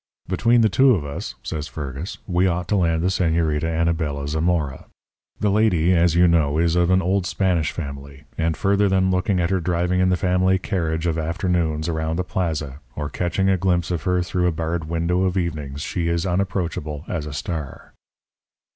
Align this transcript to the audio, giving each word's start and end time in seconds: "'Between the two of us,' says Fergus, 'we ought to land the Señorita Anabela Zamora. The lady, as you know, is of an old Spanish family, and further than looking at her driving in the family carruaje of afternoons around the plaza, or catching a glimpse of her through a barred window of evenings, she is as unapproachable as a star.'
"'Between 0.27 0.61
the 0.61 0.67
two 0.67 0.95
of 0.95 1.05
us,' 1.05 1.35
says 1.43 1.67
Fergus, 1.67 2.17
'we 2.25 2.47
ought 2.47 2.67
to 2.69 2.75
land 2.75 3.03
the 3.03 3.09
Señorita 3.09 3.65
Anabela 3.71 4.27
Zamora. 4.27 4.85
The 5.39 5.51
lady, 5.51 5.93
as 5.93 6.15
you 6.15 6.27
know, 6.27 6.57
is 6.57 6.75
of 6.75 6.89
an 6.89 7.03
old 7.03 7.27
Spanish 7.27 7.71
family, 7.71 8.23
and 8.35 8.57
further 8.57 8.89
than 8.89 9.11
looking 9.11 9.39
at 9.39 9.51
her 9.51 9.59
driving 9.59 9.99
in 9.99 10.09
the 10.09 10.17
family 10.17 10.57
carruaje 10.57 11.05
of 11.05 11.19
afternoons 11.19 11.87
around 11.87 12.15
the 12.15 12.23
plaza, 12.23 12.79
or 12.95 13.09
catching 13.11 13.47
a 13.47 13.57
glimpse 13.59 13.91
of 13.91 14.01
her 14.01 14.23
through 14.23 14.47
a 14.47 14.51
barred 14.51 14.85
window 14.85 15.21
of 15.21 15.37
evenings, 15.37 15.83
she 15.83 16.07
is 16.07 16.25
as 16.25 16.31
unapproachable 16.31 17.05
as 17.07 17.27
a 17.27 17.33
star.' 17.33 17.93